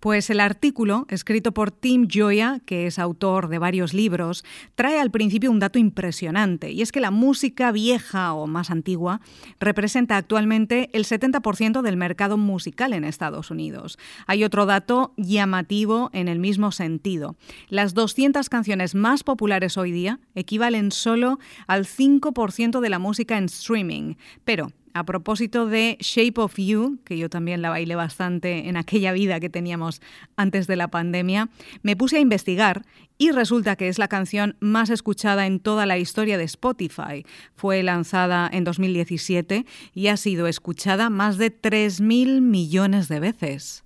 Pues 0.00 0.30
el 0.30 0.40
artículo, 0.40 1.04
escrito 1.10 1.52
por 1.52 1.70
Tim 1.70 2.08
Joya, 2.10 2.60
que 2.64 2.86
es 2.86 2.98
autor 2.98 3.48
de 3.48 3.58
varios 3.58 3.92
libros, 3.92 4.46
trae 4.74 4.98
al 4.98 5.10
principio 5.10 5.50
un 5.50 5.58
dato 5.58 5.78
impresionante, 5.78 6.70
y 6.70 6.80
es 6.80 6.90
que 6.90 7.00
la 7.00 7.10
música 7.10 7.70
vieja 7.70 8.32
o 8.32 8.46
más 8.46 8.70
antigua 8.70 9.20
representa 9.58 10.16
actualmente 10.16 10.88
el 10.94 11.04
70% 11.04 11.82
del 11.82 11.98
mercado 11.98 12.38
musical 12.38 12.94
en 12.94 13.04
Estados 13.04 13.50
Unidos. 13.50 13.98
Hay 14.26 14.42
otro 14.42 14.64
dato 14.64 15.12
llamativo 15.18 16.08
en 16.14 16.28
el 16.28 16.38
mismo 16.38 16.72
sentido. 16.72 17.36
Las 17.68 17.92
200 17.92 18.48
canciones 18.48 18.94
más 18.94 19.22
populares 19.22 19.76
hoy 19.76 19.92
día 19.92 20.18
equivalen 20.34 20.92
solo 20.92 21.38
al 21.66 21.84
5% 21.84 22.80
de 22.80 22.88
la 22.88 22.98
música 22.98 23.36
en 23.36 23.44
streaming, 23.44 24.14
pero 24.46 24.72
a 24.94 25.04
propósito 25.04 25.66
de 25.66 25.96
Shape 26.00 26.40
of 26.40 26.56
You, 26.56 26.98
que 27.04 27.18
yo 27.18 27.28
también 27.28 27.62
la 27.62 27.70
bailé 27.70 27.94
bastante 27.94 28.68
en 28.68 28.76
aquella 28.76 29.12
vida 29.12 29.40
que 29.40 29.50
teníamos 29.50 30.00
antes 30.36 30.66
de 30.66 30.76
la 30.76 30.88
pandemia, 30.88 31.48
me 31.82 31.96
puse 31.96 32.16
a 32.16 32.20
investigar 32.20 32.82
y 33.18 33.32
resulta 33.32 33.76
que 33.76 33.88
es 33.88 33.98
la 33.98 34.08
canción 34.08 34.56
más 34.60 34.88
escuchada 34.88 35.46
en 35.46 35.60
toda 35.60 35.84
la 35.86 35.98
historia 35.98 36.38
de 36.38 36.44
Spotify. 36.44 37.24
Fue 37.54 37.82
lanzada 37.82 38.48
en 38.50 38.64
2017 38.64 39.66
y 39.92 40.06
ha 40.06 40.16
sido 40.16 40.46
escuchada 40.46 41.10
más 41.10 41.36
de 41.36 41.54
3.000 41.54 42.40
millones 42.40 43.08
de 43.08 43.20
veces. 43.20 43.84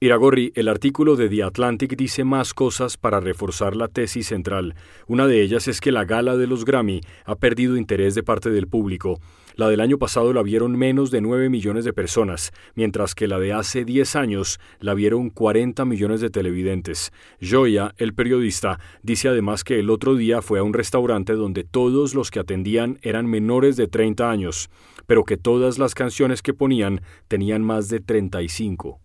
Iragorri, 0.00 0.52
el 0.54 0.68
artículo 0.68 1.16
de 1.16 1.30
The 1.30 1.44
Atlantic 1.44 1.96
dice 1.96 2.24
más 2.24 2.52
cosas 2.52 2.98
para 2.98 3.20
reforzar 3.20 3.74
la 3.74 3.88
tesis 3.88 4.26
central. 4.26 4.74
Una 5.06 5.26
de 5.26 5.40
ellas 5.40 5.66
es 5.66 5.80
que 5.80 5.92
la 5.92 6.04
gala 6.04 6.36
de 6.36 6.46
los 6.46 6.66
Grammy 6.66 7.00
ha 7.24 7.36
perdido 7.36 7.76
interés 7.76 8.14
de 8.14 8.22
parte 8.22 8.50
del 8.50 8.66
público. 8.66 9.18
La 9.56 9.68
del 9.68 9.80
año 9.80 9.98
pasado 9.98 10.32
la 10.32 10.42
vieron 10.42 10.76
menos 10.76 11.12
de 11.12 11.20
9 11.20 11.48
millones 11.48 11.84
de 11.84 11.92
personas, 11.92 12.50
mientras 12.74 13.14
que 13.14 13.28
la 13.28 13.38
de 13.38 13.52
hace 13.52 13.84
10 13.84 14.16
años 14.16 14.58
la 14.80 14.94
vieron 14.94 15.30
40 15.30 15.84
millones 15.84 16.20
de 16.20 16.28
televidentes. 16.28 17.12
Joya, 17.40 17.94
el 17.96 18.14
periodista, 18.14 18.80
dice 19.04 19.28
además 19.28 19.62
que 19.62 19.78
el 19.78 19.90
otro 19.90 20.16
día 20.16 20.42
fue 20.42 20.58
a 20.58 20.64
un 20.64 20.74
restaurante 20.74 21.34
donde 21.34 21.62
todos 21.62 22.16
los 22.16 22.32
que 22.32 22.40
atendían 22.40 22.98
eran 23.02 23.26
menores 23.26 23.76
de 23.76 23.86
30 23.86 24.28
años, 24.28 24.70
pero 25.06 25.22
que 25.22 25.36
todas 25.36 25.78
las 25.78 25.94
canciones 25.94 26.42
que 26.42 26.52
ponían 26.52 27.00
tenían 27.28 27.62
más 27.62 27.88
de 27.88 28.00
35. 28.00 29.03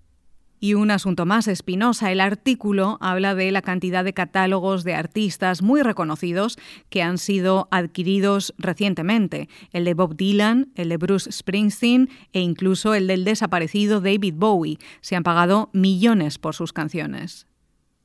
Y 0.59 0.73
un 0.73 0.91
asunto 0.91 1.25
más 1.25 1.47
espinosa, 1.47 2.11
el 2.11 2.19
artículo 2.19 2.97
habla 3.01 3.33
de 3.33 3.51
la 3.51 3.61
cantidad 3.61 4.03
de 4.03 4.13
catálogos 4.13 4.83
de 4.83 4.93
artistas 4.93 5.61
muy 5.61 5.81
reconocidos 5.81 6.57
que 6.89 7.01
han 7.01 7.17
sido 7.17 7.67
adquiridos 7.71 8.53
recientemente, 8.57 9.47
el 9.71 9.85
de 9.85 9.93
Bob 9.93 10.15
Dylan, 10.15 10.71
el 10.75 10.89
de 10.89 10.97
Bruce 10.97 11.31
Springsteen 11.31 12.09
e 12.33 12.41
incluso 12.41 12.93
el 12.93 13.07
del 13.07 13.23
desaparecido 13.23 14.01
David 14.01 14.35
Bowie. 14.35 14.79
Se 15.01 15.15
han 15.15 15.23
pagado 15.23 15.69
millones 15.73 16.37
por 16.37 16.55
sus 16.55 16.73
canciones. 16.73 17.48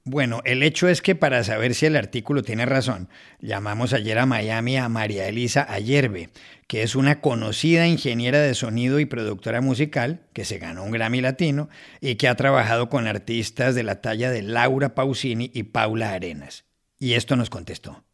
Bueno, 0.07 0.43
el 0.45 0.63
hecho 0.63 0.87
es 0.87 1.01
que 1.01 1.15
para 1.15 1.43
saber 1.45 1.75
si 1.75 1.87
el 1.87 1.97
artículo 1.97 2.43
tiene 2.43 2.67
razón, 2.67 3.09
llamamos 3.41 3.95
ayer 3.95 4.19
a 4.19 4.27
Miami 4.27 4.77
a 4.77 4.91
María 4.91 5.27
Elisa 5.29 5.67
Ayerbe, 5.67 6.29
que 6.67 6.83
es 6.83 6.95
una 6.95 7.23
conocida 7.23 7.87
ingeniera 7.87 8.39
de 8.41 8.53
sonido 8.53 9.01
y 9.01 9.07
productora 9.07 9.63
musical, 9.63 10.21
que 10.35 10.45
se 10.45 10.59
ganó 10.59 10.85
un 10.85 10.91
Grammy 10.91 11.23
Latino 11.23 11.71
y 12.03 12.17
que 12.17 12.29
ha 12.29 12.35
trabajado 12.35 12.91
con 12.91 13.07
artistas 13.07 13.75
de 13.75 13.83
la 13.83 14.03
talla 14.03 14.31
de 14.31 14.43
Laura 14.43 14.95
Pausini 14.95 15.51
y 15.55 15.63
Paula 15.63 16.11
Arenas. 16.11 16.67
Y 16.99 17.15
esto 17.15 17.35
nos 17.35 17.49
contestó. 17.49 18.05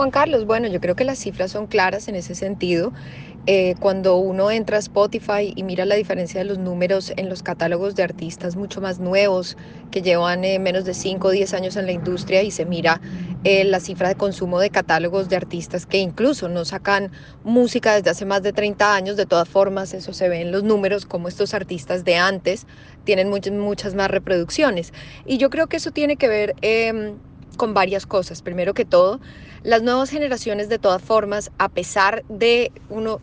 Juan 0.00 0.12
Carlos, 0.12 0.46
bueno, 0.46 0.66
yo 0.66 0.80
creo 0.80 0.96
que 0.96 1.04
las 1.04 1.18
cifras 1.18 1.50
son 1.50 1.66
claras 1.66 2.08
en 2.08 2.14
ese 2.14 2.34
sentido. 2.34 2.94
Eh, 3.44 3.74
cuando 3.80 4.16
uno 4.16 4.50
entra 4.50 4.78
a 4.78 4.80
Spotify 4.80 5.52
y 5.54 5.62
mira 5.62 5.84
la 5.84 5.94
diferencia 5.94 6.40
de 6.40 6.46
los 6.46 6.56
números 6.56 7.12
en 7.18 7.28
los 7.28 7.42
catálogos 7.42 7.96
de 7.96 8.02
artistas 8.02 8.56
mucho 8.56 8.80
más 8.80 8.98
nuevos 8.98 9.58
que 9.90 10.00
llevan 10.00 10.42
eh, 10.44 10.58
menos 10.58 10.86
de 10.86 10.94
5 10.94 11.28
o 11.28 11.30
10 11.30 11.52
años 11.52 11.76
en 11.76 11.84
la 11.84 11.92
industria 11.92 12.42
y 12.42 12.50
se 12.50 12.64
mira 12.64 13.02
eh, 13.44 13.64
la 13.64 13.78
cifra 13.78 14.08
de 14.08 14.14
consumo 14.14 14.58
de 14.58 14.70
catálogos 14.70 15.28
de 15.28 15.36
artistas 15.36 15.84
que 15.84 15.98
incluso 15.98 16.48
no 16.48 16.64
sacan 16.64 17.12
música 17.44 17.94
desde 17.94 18.08
hace 18.08 18.24
más 18.24 18.42
de 18.42 18.54
30 18.54 18.94
años, 18.94 19.18
de 19.18 19.26
todas 19.26 19.50
formas 19.50 19.92
eso 19.92 20.14
se 20.14 20.30
ve 20.30 20.40
en 20.40 20.50
los 20.50 20.62
números 20.62 21.04
como 21.04 21.28
estos 21.28 21.52
artistas 21.52 22.04
de 22.04 22.16
antes 22.16 22.66
tienen 23.04 23.28
muchas, 23.28 23.52
muchas 23.52 23.94
más 23.94 24.10
reproducciones. 24.10 24.94
Y 25.26 25.36
yo 25.36 25.50
creo 25.50 25.66
que 25.66 25.76
eso 25.76 25.90
tiene 25.90 26.16
que 26.16 26.28
ver 26.28 26.54
em, 26.62 27.18
con 27.60 27.74
varias 27.74 28.06
cosas. 28.06 28.40
Primero 28.40 28.72
que 28.72 28.86
todo, 28.86 29.20
las 29.64 29.82
nuevas 29.82 30.08
generaciones 30.08 30.70
de 30.70 30.78
todas 30.78 31.02
formas, 31.02 31.50
a 31.58 31.68
pesar 31.68 32.24
de 32.30 32.72
uno 32.88 33.20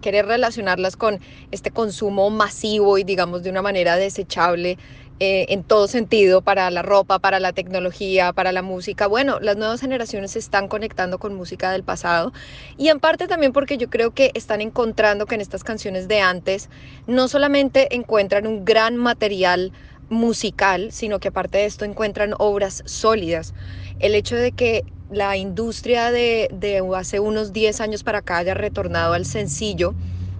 querer 0.00 0.26
relacionarlas 0.26 0.96
con 0.96 1.18
este 1.50 1.72
consumo 1.72 2.30
masivo 2.30 2.96
y 2.96 3.02
digamos 3.02 3.42
de 3.42 3.50
una 3.50 3.60
manera 3.60 3.96
desechable 3.96 4.78
eh, 5.18 5.46
en 5.48 5.64
todo 5.64 5.88
sentido, 5.88 6.42
para 6.42 6.70
la 6.70 6.82
ropa, 6.82 7.18
para 7.18 7.40
la 7.40 7.52
tecnología, 7.52 8.32
para 8.32 8.52
la 8.52 8.62
música. 8.62 9.08
Bueno, 9.08 9.40
las 9.40 9.56
nuevas 9.56 9.80
generaciones 9.80 10.32
se 10.32 10.38
están 10.38 10.68
conectando 10.68 11.18
con 11.18 11.34
música 11.34 11.72
del 11.72 11.82
pasado 11.82 12.32
y 12.76 12.88
en 12.88 13.00
parte 13.00 13.26
también 13.26 13.52
porque 13.52 13.78
yo 13.78 13.90
creo 13.90 14.12
que 14.12 14.30
están 14.34 14.60
encontrando 14.60 15.26
que 15.26 15.34
en 15.34 15.40
estas 15.40 15.64
canciones 15.64 16.06
de 16.06 16.20
antes 16.20 16.70
no 17.08 17.26
solamente 17.26 17.94
encuentran 17.96 18.46
un 18.46 18.64
gran 18.64 18.96
material 18.96 19.72
musical, 20.12 20.92
sino 20.92 21.18
que 21.18 21.28
aparte 21.28 21.58
de 21.58 21.64
esto 21.66 21.84
encuentran 21.84 22.34
obras 22.38 22.82
sólidas. 22.86 23.54
El 23.98 24.14
hecho 24.14 24.36
de 24.36 24.52
que 24.52 24.84
la 25.10 25.36
industria 25.36 26.10
de, 26.10 26.48
de 26.52 26.82
hace 26.96 27.20
unos 27.20 27.52
10 27.52 27.80
años 27.80 28.02
para 28.02 28.18
acá 28.18 28.38
haya 28.38 28.54
retornado 28.54 29.14
al 29.14 29.26
sencillo, 29.26 29.94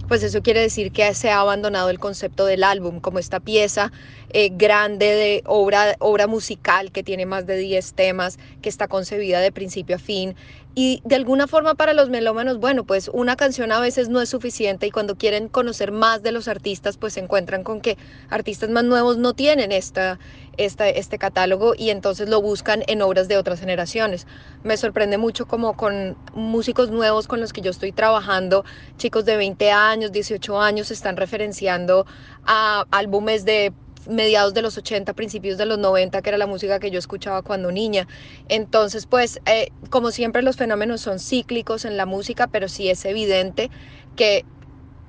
pues 0.08 0.22
eso 0.22 0.42
quiere 0.42 0.60
decir 0.60 0.92
que 0.92 1.14
se 1.14 1.30
ha 1.30 1.40
abandonado 1.40 1.88
el 1.88 1.98
concepto 1.98 2.44
del 2.44 2.64
álbum 2.64 3.00
como 3.00 3.18
esta 3.18 3.40
pieza 3.40 3.92
eh, 4.30 4.50
grande 4.52 5.06
de 5.06 5.42
obra, 5.46 5.96
obra 6.00 6.26
musical 6.26 6.92
que 6.92 7.02
tiene 7.02 7.24
más 7.26 7.46
de 7.46 7.56
10 7.56 7.94
temas, 7.94 8.38
que 8.60 8.68
está 8.68 8.88
concebida 8.88 9.40
de 9.40 9.52
principio 9.52 9.96
a 9.96 9.98
fin. 9.98 10.36
Y 10.74 11.02
de 11.04 11.16
alguna 11.16 11.46
forma 11.46 11.74
para 11.74 11.92
los 11.92 12.08
melómanos, 12.08 12.58
bueno, 12.58 12.84
pues 12.84 13.10
una 13.12 13.36
canción 13.36 13.72
a 13.72 13.80
veces 13.80 14.08
no 14.08 14.22
es 14.22 14.30
suficiente 14.30 14.86
y 14.86 14.90
cuando 14.90 15.16
quieren 15.16 15.48
conocer 15.48 15.92
más 15.92 16.22
de 16.22 16.32
los 16.32 16.48
artistas, 16.48 16.96
pues 16.96 17.12
se 17.12 17.20
encuentran 17.20 17.62
con 17.62 17.82
que 17.82 17.98
artistas 18.30 18.70
más 18.70 18.82
nuevos 18.84 19.18
no 19.18 19.34
tienen 19.34 19.70
esta, 19.70 20.18
esta, 20.56 20.88
este 20.88 21.18
catálogo 21.18 21.74
y 21.76 21.90
entonces 21.90 22.30
lo 22.30 22.40
buscan 22.40 22.84
en 22.86 23.02
obras 23.02 23.28
de 23.28 23.36
otras 23.36 23.60
generaciones. 23.60 24.26
Me 24.62 24.78
sorprende 24.78 25.18
mucho 25.18 25.46
como 25.46 25.76
con 25.76 26.16
músicos 26.32 26.90
nuevos 26.90 27.28
con 27.28 27.40
los 27.40 27.52
que 27.52 27.60
yo 27.60 27.70
estoy 27.70 27.92
trabajando, 27.92 28.64
chicos 28.96 29.26
de 29.26 29.36
20 29.36 29.70
años, 29.72 30.10
18 30.10 30.58
años, 30.58 30.90
están 30.90 31.18
referenciando 31.18 32.06
a 32.46 32.86
álbumes 32.90 33.44
de 33.44 33.74
mediados 34.09 34.54
de 34.54 34.62
los 34.62 34.76
80, 34.78 35.12
principios 35.14 35.59
de 35.59 35.66
los 35.66 35.78
90, 35.78 36.23
que 36.23 36.30
era 36.30 36.38
la 36.38 36.47
música 36.47 36.78
que 36.78 36.90
yo 36.90 36.99
escuchaba 36.99 37.42
cuando 37.42 37.73
niña. 37.73 38.06
Entonces, 38.49 39.06
pues, 39.06 39.40
eh, 39.47 39.68
como 39.90 40.11
siempre 40.11 40.42
los 40.42 40.56
fenómenos 40.56 41.00
son 41.00 41.18
cíclicos 41.18 41.85
en 41.85 41.97
la 41.97 42.06
música, 42.06 42.47
pero 42.47 42.68
sí 42.68 42.88
es 42.88 43.04
evidente 43.04 43.71
que 44.16 44.44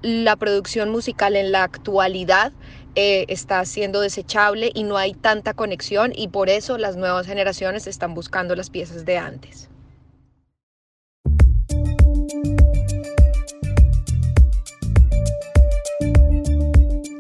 la 0.02 0.36
producción 0.36 0.90
musical 0.90 1.36
en 1.36 1.52
la 1.52 1.64
actualidad 1.64 2.52
eh, 2.96 3.26
está 3.30 3.64
siendo 3.66 4.02
desechable 4.02 4.72
y 4.76 4.84
no 4.84 4.98
hay 4.98 5.14
tanta 5.14 5.54
conexión 5.54 6.12
y 6.16 6.28
por 6.28 6.50
eso 6.50 6.78
las 6.78 6.96
nuevas 6.98 7.26
generaciones 7.26 7.88
están 7.88 8.14
buscando 8.14 8.56
las 8.56 8.70
piezas 8.70 9.06
de 9.06 9.18
antes. 9.18 9.73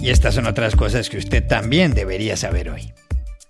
Y 0.03 0.10
estas 0.10 0.36
son 0.36 0.48
otras 0.48 0.75
cosas 0.75 1.10
que 1.10 1.17
usted 1.17 1.48
también 1.48 1.93
debería 1.93 2.36
saber 2.36 2.69
hoy. 2.69 2.91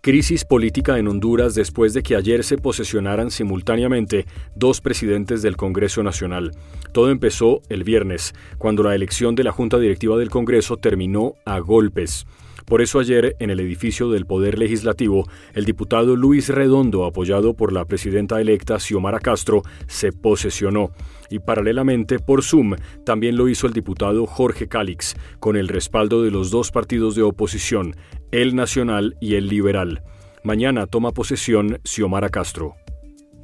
Crisis 0.02 0.46
política 0.46 1.00
en 1.00 1.08
Honduras 1.08 1.56
después 1.56 1.96
de 1.96 2.04
que 2.04 2.16
ayer 2.16 2.44
se 2.44 2.60
posesionaran 2.60 3.32
simultáneamente 3.32 4.28
dos 4.54 4.80
presidentes 4.80 5.42
del 5.42 5.58
Congreso 5.58 6.04
Nacional. 6.04 6.52
Todo 6.92 7.10
empezó 7.10 7.64
el 7.70 7.84
viernes, 7.84 8.36
cuando 8.60 8.84
la 8.84 8.94
elección 8.94 9.34
de 9.34 9.46
la 9.46 9.52
Junta 9.52 9.80
Directiva 9.80 10.16
del 10.16 10.30
Congreso 10.30 10.78
terminó 10.78 11.34
a 11.44 11.58
golpes. 11.58 12.28
Por 12.66 12.82
eso 12.82 13.00
ayer, 13.00 13.36
en 13.40 13.50
el 13.50 13.60
edificio 13.60 14.10
del 14.10 14.26
Poder 14.26 14.58
Legislativo, 14.58 15.28
el 15.54 15.66
diputado 15.66 16.16
Luis 16.16 16.50
Redondo, 16.50 17.06
apoyado 17.06 17.56
por 17.56 17.74
la 17.74 17.86
presidenta 17.86 18.40
electa 18.40 18.80
Xiomara 18.80 19.20
Castro, 19.20 19.64
se 19.88 20.12
posesionó. 20.12 20.92
Y 21.30 21.40
paralelamente, 21.40 22.20
por 22.20 22.44
Zoom, 22.44 22.76
también 23.06 23.38
lo 23.38 23.50
hizo 23.50 23.68
el 23.68 23.74
diputado 23.74 24.26
Jorge 24.26 24.68
Calix, 24.68 25.16
con 25.40 25.58
el 25.58 25.68
respaldo 25.68 26.24
de 26.24 26.32
los 26.32 26.52
dos 26.52 26.72
partidos 26.72 27.16
de 27.16 27.24
oposición, 27.24 27.96
el 28.32 28.56
Nacional 28.56 29.16
y 29.20 29.36
el 29.36 29.48
Liberal. 29.48 30.04
Mañana 30.44 30.88
toma 30.88 31.12
posesión 31.12 31.80
Xiomara 31.84 32.30
Castro. 32.30 32.76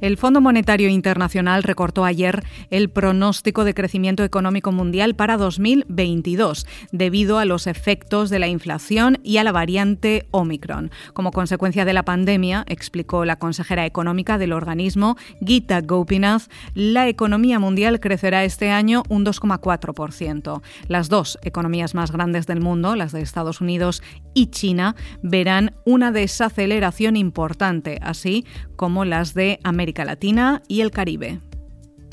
El 0.00 0.16
Fondo 0.16 0.40
Monetario 0.40 0.88
Internacional 0.88 1.62
recortó 1.62 2.06
ayer 2.06 2.42
el 2.70 2.88
pronóstico 2.88 3.64
de 3.64 3.74
crecimiento 3.74 4.24
económico 4.24 4.72
mundial 4.72 5.14
para 5.14 5.36
2022 5.36 6.66
debido 6.90 7.38
a 7.38 7.44
los 7.44 7.66
efectos 7.66 8.30
de 8.30 8.38
la 8.38 8.48
inflación 8.48 9.18
y 9.22 9.36
a 9.36 9.44
la 9.44 9.52
variante 9.52 10.26
Omicron. 10.30 10.90
Como 11.12 11.32
consecuencia 11.32 11.84
de 11.84 11.92
la 11.92 12.04
pandemia, 12.04 12.64
explicó 12.66 13.26
la 13.26 13.36
consejera 13.36 13.84
económica 13.84 14.38
del 14.38 14.54
organismo, 14.54 15.18
Gita 15.44 15.82
Gopinath, 15.82 16.50
la 16.74 17.06
economía 17.06 17.58
mundial 17.58 18.00
crecerá 18.00 18.44
este 18.44 18.70
año 18.70 19.02
un 19.10 19.26
2,4%. 19.26 20.62
Las 20.88 21.10
dos 21.10 21.38
economías 21.42 21.94
más 21.94 22.10
grandes 22.10 22.46
del 22.46 22.62
mundo, 22.62 22.96
las 22.96 23.12
de 23.12 23.20
Estados 23.20 23.60
Unidos 23.60 24.02
y 24.32 24.46
China, 24.46 24.96
verán 25.22 25.74
una 25.84 26.10
desaceleración 26.10 27.16
importante, 27.16 27.98
así 28.02 28.46
como 28.76 29.04
las 29.04 29.34
de 29.34 29.60
América 29.62 29.89
Latina 29.98 30.62
y 30.68 30.80
el 30.80 30.90
Caribe. 30.90 31.40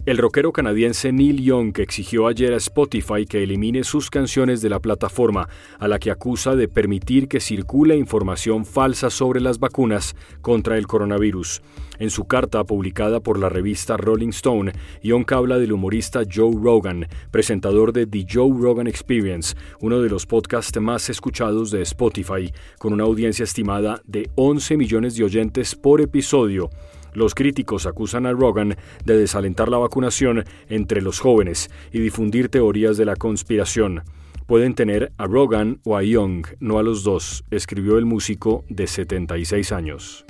El 0.08 0.18
rockero 0.18 0.54
canadiense 0.54 1.12
Neil 1.12 1.44
Young 1.44 1.78
exigió 1.80 2.28
ayer 2.28 2.54
a 2.54 2.56
Spotify 2.56 3.26
que 3.26 3.44
elimine 3.44 3.84
sus 3.84 4.10
canciones 4.10 4.62
de 4.62 4.70
la 4.70 4.80
plataforma, 4.80 5.50
a 5.80 5.90
la 5.90 6.00
que 6.00 6.12
acusa 6.12 6.56
de 6.56 6.70
permitir 6.70 7.28
que 7.28 7.42
circule 7.42 7.98
información 7.98 8.63
falsa 8.63 9.10
sobre 9.10 9.42
las 9.42 9.60
vacunas 9.60 10.16
contra 10.40 10.78
el 10.78 10.88
coronavirus. 10.88 11.62
En 12.00 12.10
su 12.10 12.24
carta 12.24 12.63
publicada 12.63 13.20
por 13.20 13.38
la 13.38 13.50
revista 13.50 13.98
Rolling 13.98 14.30
Stone, 14.30 14.72
Young 15.04 15.26
habla 15.34 15.58
del 15.58 15.74
humorista 15.74 16.22
Joe 16.34 16.56
Rogan, 16.56 17.06
presentador 17.30 17.92
de 17.92 18.08
The 18.08 18.26
Joe 18.32 18.54
Rogan 18.58 18.88
Experience, 18.88 19.58
uno 19.82 20.00
de 20.02 20.10
los 20.10 20.26
podcasts 20.26 20.80
más 20.80 21.10
escuchados 21.10 21.70
de 21.70 21.82
Spotify, 21.82 22.50
con 22.80 22.94
una 22.94 23.04
audiencia 23.04 23.44
estimada 23.44 24.02
de 24.06 24.30
11 24.36 24.78
millones 24.78 25.18
de 25.18 25.26
oyentes 25.26 25.76
por 25.76 26.00
episodio. 26.00 26.70
Los 27.13 27.36
críticos 27.36 27.86
acusan 27.86 28.26
a 28.26 28.32
Rogan 28.32 28.76
de 29.06 29.17
desalentar 29.17 29.70
la 29.70 29.78
vacunación 29.78 30.46
entre 30.70 31.02
los 31.02 31.20
jóvenes 31.20 31.70
y 31.91 32.00
difundir 32.00 32.50
teorías 32.50 32.98
de 32.98 33.06
la 33.06 33.15
conspiración. 33.15 34.04
Pueden 34.46 34.76
tener 34.76 35.12
a 35.17 35.26
Rogan 35.26 35.80
o 35.84 35.98
a 35.98 36.04
Young, 36.04 36.48
no 36.60 36.80
a 36.80 36.84
los 36.84 37.04
dos, 37.04 37.43
escribió 37.52 37.98
el 37.98 38.06
músico 38.06 38.63
de 38.70 38.88
76 38.88 39.72
años. 39.72 40.26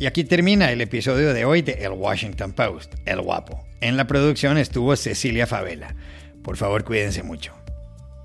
Y 0.00 0.06
aquí 0.06 0.24
termina 0.24 0.72
el 0.72 0.80
episodio 0.80 1.32
de 1.32 1.44
hoy 1.44 1.62
de 1.62 1.72
El 1.72 1.92
Washington 1.92 2.52
Post, 2.52 2.94
El 3.06 3.20
Guapo. 3.20 3.64
En 3.80 3.96
la 3.96 4.06
producción 4.06 4.58
estuvo 4.58 4.96
Cecilia 4.96 5.46
Favela. 5.46 5.94
Por 6.42 6.56
favor, 6.56 6.82
cuídense 6.84 7.22
mucho. 7.22 7.54